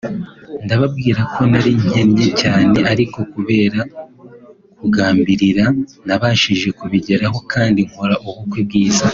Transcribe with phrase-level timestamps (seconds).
[0.65, 3.79] ndababwira ko nari nkennye cyane ariko kubera
[4.79, 5.65] kugambirira
[6.07, 9.05] nabashije kubigeraho kandi nkora ubukwe bwiza